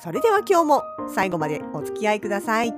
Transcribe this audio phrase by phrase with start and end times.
[0.00, 2.74] それでは今日も最後までお付き合いください。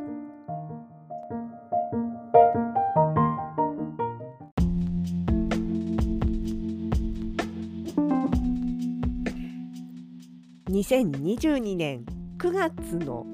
[10.68, 12.04] 2022年
[12.38, 13.24] 9月の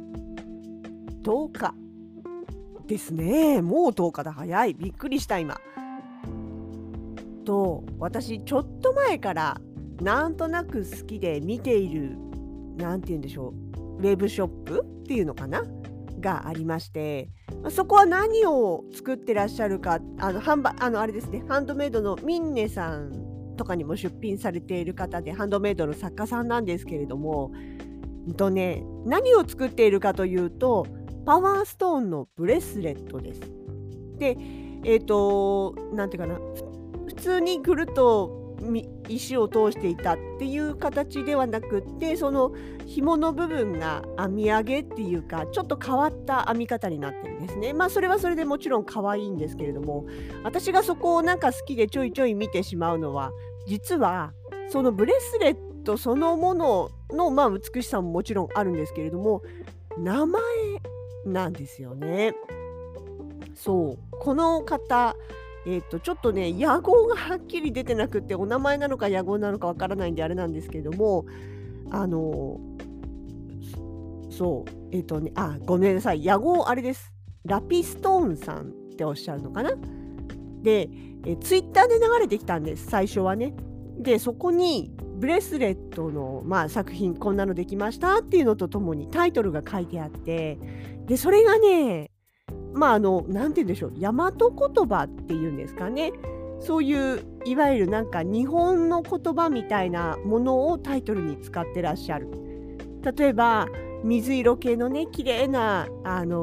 [1.23, 1.75] 10日
[2.87, 3.63] ですね。
[3.63, 4.33] もう10日だ。
[4.33, 4.75] 早い。
[4.75, 5.59] びっくりした今。
[7.45, 9.61] と私ちょっと前から
[10.03, 12.17] なんとなく好きで見ている
[12.77, 13.70] 何て言うんでしょう。
[14.01, 15.63] ウェブショップっていうのかな？
[16.21, 17.29] がありまして
[17.71, 27.53] そこは何を作ってらっしゃるかあの販売あのあれですねハンドメイドのミンネさんとかにも出品されている方でハンドメイドの作家さんなんですけれども
[28.37, 30.87] とね何を作っているかというと
[31.27, 33.41] パワーストーンのブレスレットです。
[34.19, 34.37] で
[34.85, 36.41] えっ、ー、と何て言うかな
[37.07, 38.40] 普通にぐるっと
[39.09, 42.53] 石を通していたっていう形ではなくってその
[42.87, 47.73] 紐の部分が編み上げっていうかちょっと変わった編み方になってるんですね。
[47.73, 50.07] まあそれはそれでもちろん可愛いんですけれども
[50.45, 53.33] 私がそこをなんか好きでちょいちょい見てしまうのは
[53.67, 54.33] 実は
[54.69, 59.43] そのブレスレットそのもののまあ美しさももちろんあるんですけれども
[59.99, 60.43] 名前
[61.25, 62.35] なんですよね。
[63.55, 65.17] そうこの方
[65.67, 71.27] え、ー、とちょっとね野号がはっきり出てなくってお名前なのか野号なのかわからないんであれなんですけれども
[71.91, 72.61] あの
[74.31, 76.25] そうえっ、ー、とねあごめんなさい。
[76.25, 77.13] 野号あれです。
[77.45, 79.73] ラピストーンさんっておっしゃるのかな？
[80.63, 80.89] で
[81.25, 83.55] えツイッターで流れてきたんです最初はね。
[83.99, 90.59] でそこにブレスレットの、まあ、作品こんなのできましたっていうのとともにタイトルが書いてあって
[91.05, 92.10] でそれがね
[92.73, 93.93] まああの何て言うんでしょう。
[93.99, 96.13] 大和言葉っていうんですかね。
[96.61, 102.29] そういういわゆるなんか日本の言葉みたいなものをタイトルに使ってらっしゃる。
[103.17, 103.67] 例えば
[104.05, 106.37] 水色系のね綺麗なあな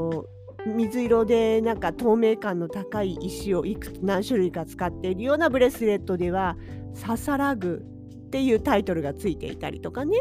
[0.65, 6.57] 水色でなんか透明感の高い石をいくつ何種類か使っているようなブレスレットでは
[6.93, 7.85] 「ささらぐ」
[8.27, 10.17] っていうタイトルがついていたりとかね。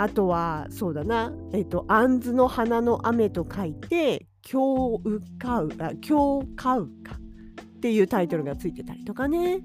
[0.00, 1.32] あとはそうだな。
[1.52, 7.16] えっと「あんずの花の雨」と書いて京うかうあ京かうか
[7.60, 9.60] っていうタイトルがついてたりとかね。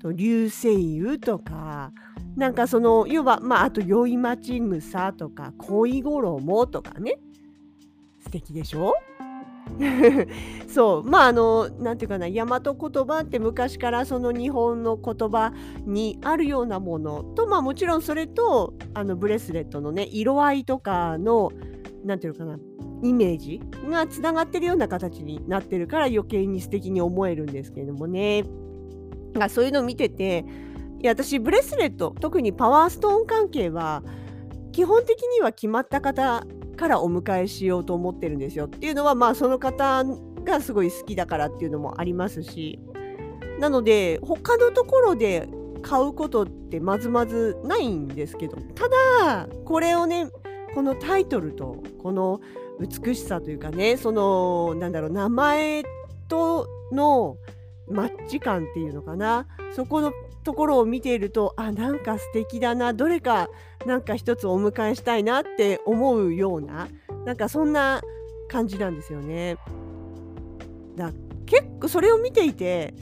[0.00, 1.92] と流星雨とか。
[2.36, 7.18] なんかその要はまああと宵町草とか恋衣とかね。
[8.20, 8.94] 素敵でしょ？
[10.68, 11.02] そう。
[11.02, 15.52] まああの何て言うかな大和言葉って昔からその日本の言葉
[15.84, 21.50] にあるようなものとまあもちろんそれとあのブレスレットのね色合いとかの
[22.04, 22.56] 何て言うかな
[23.02, 28.44] イメージがつながってるような形になってるから余計に素敵に思えるんですけれどもね。
[29.34, 30.44] がそういうのを見てて
[31.00, 34.02] いや私ブレスレット特にパワーストーン関係は
[34.72, 36.44] 基本的には決まった方
[36.76, 40.04] からお迎えしようと思ってるんですよっていうのはまあその方
[40.44, 42.78] がすごい好きだからっていうのもありますし
[43.58, 45.48] なので他のところで
[45.82, 50.30] 買うことってまずまずないんですけどただこれをね
[50.74, 52.40] このタイトルとこの
[52.78, 55.82] 美しさというかねそのなんだろう名前
[56.28, 57.36] との
[57.88, 60.12] マッチ感っていうのかなそこの
[60.44, 63.48] ところを見ているとあなんか素敵だなどれか
[63.86, 66.88] なんか一つお迎えしたいなって思うような
[67.24, 68.00] なんかそんな
[68.48, 69.56] 感じなんですよね。
[70.96, 71.12] だ
[71.46, 72.94] 結構それを見ていて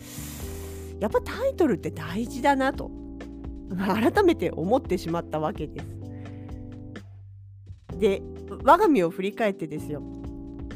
[1.01, 2.91] やっぱタイトルって大事だなと
[3.77, 5.96] 改めて思ってしまったわけです。
[7.99, 8.23] で
[8.65, 10.03] 我が身を振り返ってですよ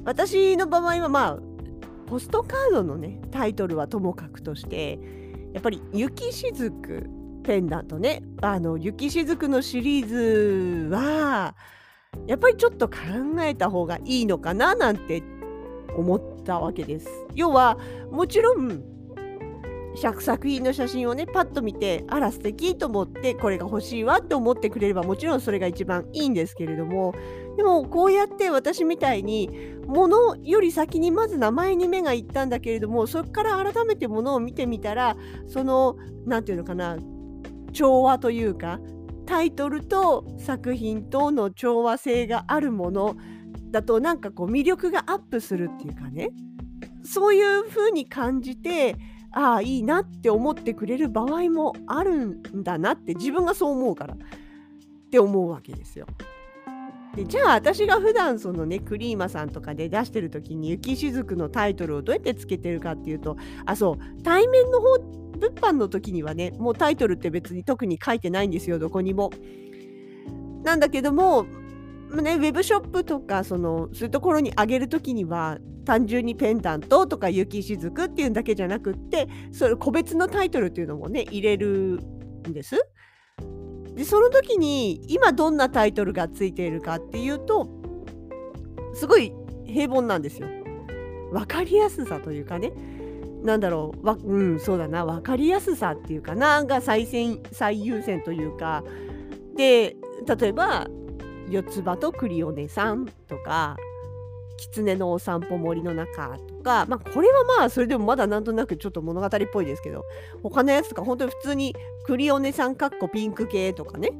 [0.04, 1.38] 私の場合はまあ
[2.06, 4.98] ポストカードのねタイトルはともかくとして
[5.52, 7.08] やっぱり雪しずく
[7.44, 11.54] ペンダントねあの雪しずくのシリーズは
[12.26, 12.96] やっぱりちょっと考
[13.40, 15.22] えた方がいいのかななんて
[15.96, 17.08] 思ったわけです。
[17.34, 17.78] 要は
[18.10, 18.82] もちろん
[19.96, 27.14] 作品の写真をねパッと見てあら素敵と思ってこれが欲しいわって思ってくれればもちろんそれが一番いいんですけれども。
[27.56, 29.50] でもこうやって私みたいに
[29.86, 35.16] 物より先にまず名前に目がいったんだけれどもそこから改めて物を見てみたら
[35.46, 36.96] その何て言うのかな
[37.72, 38.78] 調和というか
[39.26, 43.16] タイトルと作品との調和性があるもの
[43.70, 46.30] だとなんかこう魅力がアップするっていうかね。
[47.02, 48.96] そういう風に感じて
[49.32, 54.16] ああいいなって思ってくれる場合もあるんだなって自分がそう思うからっ
[55.10, 56.06] て思うわけですよ。
[57.14, 63.36] でじゃあ私が普段そのねクリーマさんとかで出してる時に「雪しずく」のタイトルをどうやってつけてるかっていうと
[63.66, 64.98] あそう対面の方
[65.40, 69.30] 物販の時にはねもうタイトルって別に特に書いてないんですよどこにも。
[70.62, 71.46] なんだけども
[72.10, 82.00] ね、ウェブショップとかそのそういうところにあげる時には単純にペンダントとか雪しずくっていうだけじゃなくってそれ個別のタイトルっていうのもね入れる
[82.48, 82.76] んです。
[83.94, 87.68] でその時に今どんなタイトルがついているかっていうと
[88.94, 89.32] すごい
[89.64, 90.48] 平凡なんですよ。
[91.32, 92.72] 分かりやすさというかね
[93.42, 98.84] なんだろうわうんそうだな分かりやすさっていうかなが最先最優先というか
[99.56, 99.96] で
[100.38, 100.88] 例えば
[101.50, 103.76] 四つ葉とクリオネさんとか
[104.56, 110.04] 狐のお散歩森の中とかまあこれはまあそれでもまだなんとなくちょっと物語っぽいですけど
[110.42, 114.12] 他のやつとか本当に普通にクリオネさんかっこピンク系とかね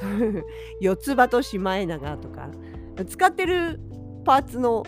[0.80, 2.48] 四つ葉とシマエナガとか
[3.06, 3.80] 使ってる
[4.24, 4.84] パーツの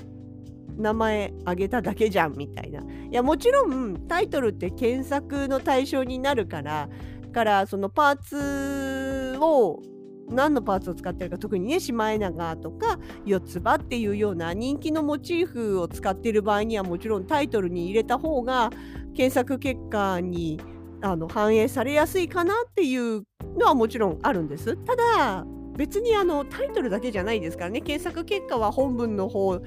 [0.76, 2.80] 名前あげただけじゃんみたいな。
[2.80, 6.88] いやもちろんタイトルって検索の対象になるから
[7.32, 9.82] からそのパーツを
[10.28, 18.70] 何のパーツを使ってるか特にねシマエナガとか四つ葉っていうような人気のモチーフを使ってる場合にはもちろんタイトルに入れた方が
[19.14, 20.60] 検索結果に
[21.02, 23.24] あの反映されやすいかなっていう
[23.58, 24.76] のはもちろんあるんです。
[24.76, 25.44] ただ
[25.76, 29.58] 別にあのタイトルだけじゃないですからね検索結果は本文の方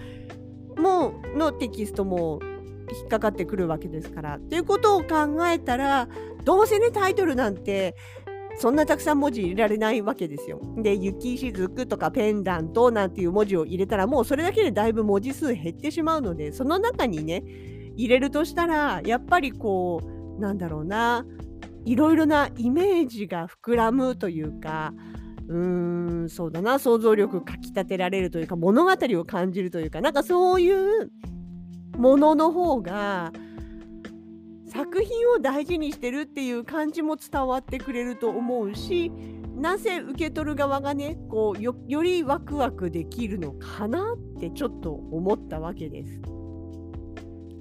[0.78, 2.40] ものテキストも
[2.92, 4.40] 引っかかってくるわけですから。
[4.40, 6.08] ということを考えたら
[6.44, 7.96] どうせねタイトルなんて
[8.57, 10.62] そんなたくさん文字入れられないわけですよ。
[10.78, 17.44] で、雪しずくとかペンダントなんていう文字を入れたらもうそれだけでだいぶ文字数減ってしまうので、その中にね、
[17.96, 20.02] 入れるとしたら、やっぱりこ
[20.38, 21.25] う、なんだろうな、
[21.86, 24.94] いろいろなイメージが膨らむというか、
[25.48, 31.12] うーん、そうだな、想像力かきたてられるというか、物語を感じるというか、なんかそういう
[31.98, 33.31] ものの方が、
[34.75, 39.10] 作品を大事にしてるっていう感じも伝わってくれると思うし
[39.56, 41.74] なぜ受け取る側がねこうよ
[42.04, 46.19] りワクワクできるのかなってちょっと思ったわけです。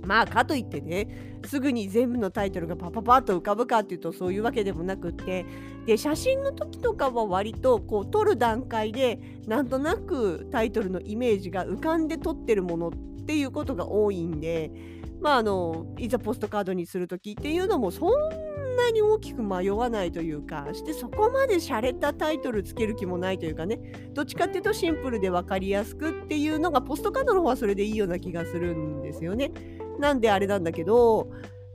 [0.05, 5.46] まあかといってねすぐに全部のタイトルがパパパッと浮かぶかっていうとそういうわけでもなくって
[5.87, 12.93] で写真の時とかは割とこう撮る段階でなんとなくタイトルのイメージが浮かんで撮ってるものっ
[13.25, 14.70] ていうことが多いんで
[15.25, 18.11] まあ、あのいざポストカードにする時っていうのもそん
[18.76, 23.81] なに大きく迷わないというかしてそこまで洒落たタイトルつける気もないというかね
[24.12, 29.50] どっちかっていうとシンプルで分かりやすくっていうのがポストカードの方はそれでいいような気がするんですよね。
[29.99, 31.31] なんであれなんだけど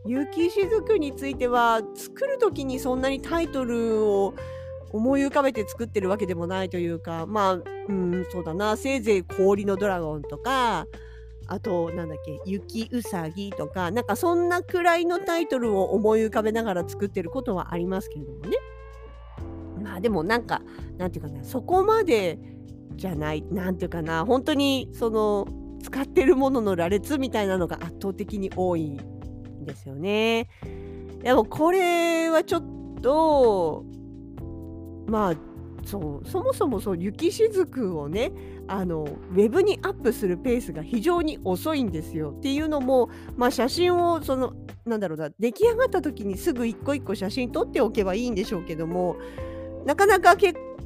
[0.05, 4.35] 雪しずくについては作る時にそんなにタイトルを
[4.91, 7.53] 思い浮かべて作ってるわけでもないというかまあ
[7.87, 10.85] うんそうだなせいぜい氷のドラゴンとか
[11.51, 18.57] あと、なんだっけ、雪うさぎとか、なんかそんなくらいのタイトルを思い浮かべながら作ってることはありますけれどもね。
[19.81, 20.61] まあでもなんか、
[20.97, 22.39] なんていうかな、そこまで
[22.95, 25.47] じゃない、なんていうかな、本当にその、
[25.81, 30.49] 使ってるものの羅列みたいなのが圧倒的に多いんですよね。
[31.23, 32.63] でもこれはちょっ
[33.01, 33.85] と、
[35.07, 35.35] まあ、
[35.85, 38.31] そうそもそもそう雪しずくをね
[38.69, 44.53] あのウェブにアップするペースが非常に遅いんですよっていうのも、まあ、写真をその
[44.85, 49.17] なんだろうな出来上がった時にすぐ一個一個写真撮っておけばいいんでしょうけども
[49.85, 50.35] なかなか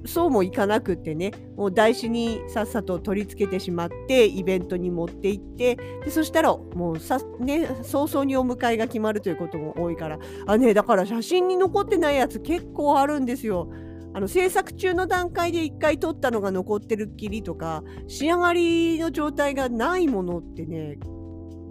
[0.05, 13.69] そうもいかなくってねもう台紙にさっさと取り付けてしまってイベントに持って行ってでそしたらもうさ、ね、早々にお迎えが決まるということも多いからあねだから写真に残ってないやつ結構あるんですよ。
[14.13, 20.97] あの制作中の段階で1回撮ったのが残ってるっきりとか仕上がりの状態がないものってね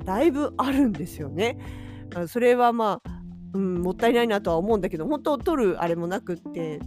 [0.04, 1.58] だいぶあるんですよね。
[2.26, 3.10] それはまあ、
[3.54, 6.78] うん、もったいないなとは思うんだけど本当撮るあれもなくって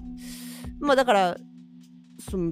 [0.79, 1.37] まあだから
[2.19, 2.51] その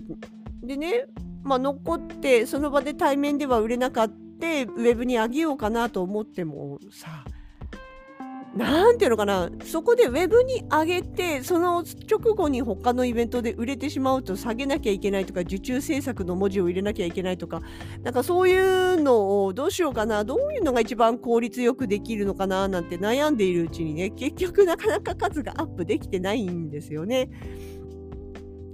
[0.63, 1.05] でね、
[1.43, 7.23] まあ、残ってその場で対面では売れなかったウェブにあげようかなと思ってもさ
[8.55, 17.61] なんていうのかなそこでウェブに上げてその直後に他のイベントで売れてしまうと下げなきゃいけないとか受注制作の文字を入れなきゃいけないとか
[18.03, 27.29] なんかそういうのをどうしようかなどういうのが一番効率よくできるのかななんて悩んでいるうちにね結局なかなか数がアップできてないんですよね。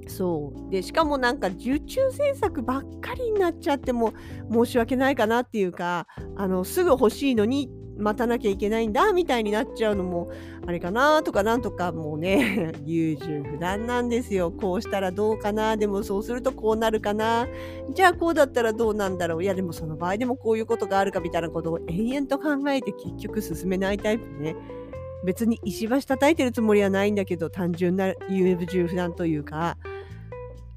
[0.08, 4.14] そうでしかもなんか受注制作ばっかりになっちゃっても
[4.52, 7.70] 申し訳ないかなっていうかあのすぐ欲しいのに
[8.00, 10.32] 待たなきゃいけないんだみたいになっちゃうのも
[10.66, 14.52] あれかなとかなんとかもうね 優柔不断なんですよ。
[14.52, 15.78] こうしたらどうかな？
[15.78, 17.48] でもそうするとこうなるかな？
[17.94, 19.44] じゃあこうだったらどうなんだろう？
[19.44, 24.56] いやでもその場合でもこういうことがあるかみたいなことを延々と考えて結局進めないタイプね。
[25.26, 29.78] 別に石橋叩いてるつもりはないんだけど単純な優柔不断というか。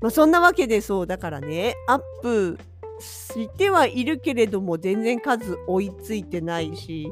[0.00, 2.58] まあ、そんなわけでそうだからねアップ
[3.02, 7.10] してはいるけれども全然数追いついてないし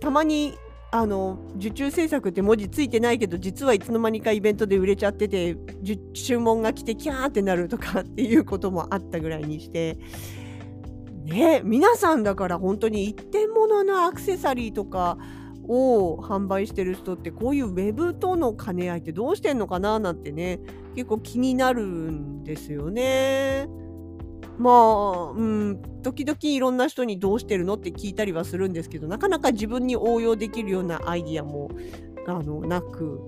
[0.00, 0.56] たまに
[0.90, 5.56] あの受注制作って文字ついてないけど実はいつの間にかイベントで売れちゃってて
[6.14, 9.98] 注文が来てキャーってなるとかっていうこともあったぐらいにして
[11.24, 15.18] ね皆さんだから本当に一点物のアクセサリーとか
[15.68, 20.60] を販売してる人ってこういうウェブとの兼ね合いってどうしてんのかななんてね
[20.94, 23.68] 結構気になるんですよね。
[24.58, 31.70] まあ、うん、時々いろんな人にどうしてるのって聞いたりはするんですけどなかなか自分に応用できるようなアイディアも
[32.26, 33.20] あのなく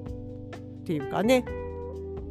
[0.81, 1.45] っていうかね。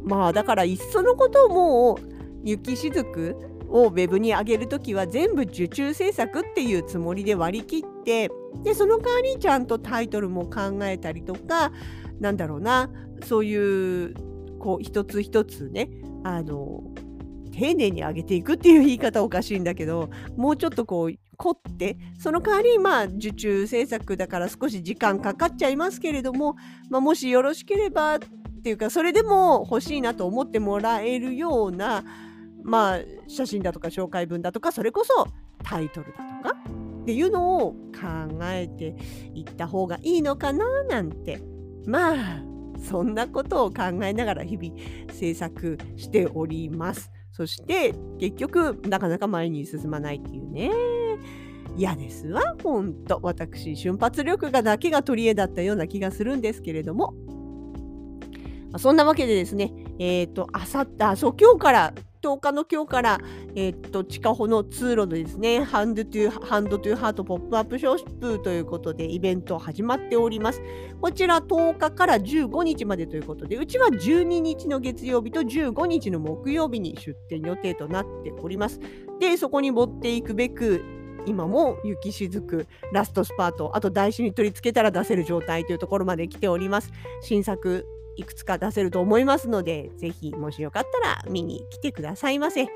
[0.04, 1.98] まあだからいっそのことをもう
[2.44, 3.36] 雪しずく
[3.70, 8.30] をウェブに上げるときは全部受注制作っていうつもりで割り切って
[8.64, 11.74] でその代わりにちゃんとタイトルも考えたりとか
[12.20, 12.90] なんだろうな。
[13.26, 14.14] そういう
[14.60, 15.90] こう一つ一つね
[16.24, 16.84] あの
[17.58, 26.56] 丁寧に上げていくっていう言い方おかしいんだけどもうちょっとこう凝ってその代わりまあ受注制作だから少し時間かかっちゃいますけれども、
[26.90, 28.20] まあ、もしよろしければっ
[28.64, 32.04] ていうかそれでも欲しいなと思ってもらえるような
[32.64, 35.28] まあ写真だとか紹介文だとかそれこそ
[35.64, 36.56] タイトルだとか
[37.02, 38.96] っていうのを考えて
[39.34, 41.42] いった方がいいのかななんて。
[41.88, 44.74] まあそんなことを考えながら日々
[45.14, 47.12] 制作しております。
[47.32, 50.72] そして結局なかなか前に進まないっていうね。
[51.76, 53.20] 嫌ですわほんと。
[53.22, 57.14] 私瞬発力がだけが取り柄だったような気がするんですけれども。
[58.78, 61.94] そんなわけでですねえっ、ー、とあさってあそう今日から
[62.28, 63.20] 10日の今日から、
[63.56, 70.62] えー、っと、地下歩の通路でですね、 Hand to Hand to Heart ポップアップショップということでイベント始まっております。
[71.00, 78.82] こちら10日から15日までということで、うちは12日の月曜日と15日の木曜日に出店予定となっております。
[79.20, 80.84] で、そこに持っていくべく、
[81.26, 86.90] 今も雪しずくラストスパートあと台紙に取り付けたら出せる状態というところまで来ております
[87.22, 87.86] 新作
[88.18, 92.68] いくつか出せると思いますので、ぜひもしよかったら見に来てくださいませ。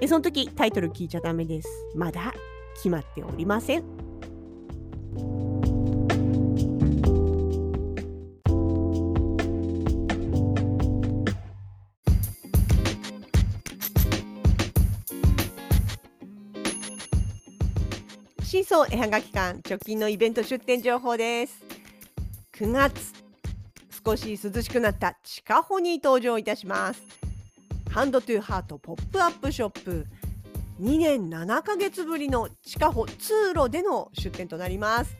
[0.00, 1.68] でその時タイトル聞いちゃダメです。
[1.94, 2.32] まだ
[2.74, 3.84] 決まっておりません。
[18.42, 21.62] シーソー絵はがき館直近のイベント出店情報です。
[22.54, 23.29] 9月
[24.10, 27.00] 少し涼しくなった地下歩に登場いたします。
[27.90, 30.04] Hand to Heart ポップアップショップ。
[30.80, 35.16] 2年7ヶ月ぶりの地下歩通路での出店となります。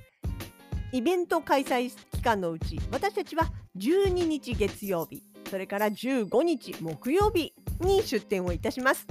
[0.91, 3.45] イベント開催期間のうち私たちは
[3.79, 9.07] 12日月曜日それから15日木曜日に出店をいたします。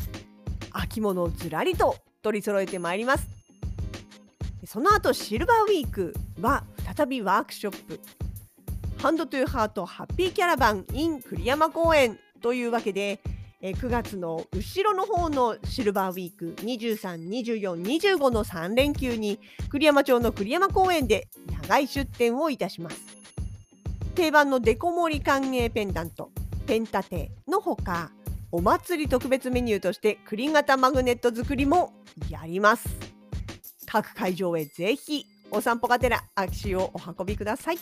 [0.73, 3.29] 秋物をずらりと取り揃えてまいります。
[4.65, 6.65] その後シルバーウィークは
[6.97, 7.97] 再びワークショップ。
[9.01, 13.21] ハンドトゥーハートハッピーキャラバン in 栗山公園というわけで、
[13.61, 19.39] え9月の後ろの方のシルバーウィーク23、24、25の3連休に
[19.69, 21.29] 栗山町の栗山公園で
[21.63, 22.99] 長い出店をいたします。
[24.15, 26.29] 定番のデコ盛り歓迎ペンダント、
[26.67, 28.11] ペンタテのほか、
[28.51, 31.93] お祭り特別メニューとして栗型マグネット作りも
[32.29, 32.89] やります。
[33.85, 37.77] 各会場へぜひお散歩がてら足をお運びください。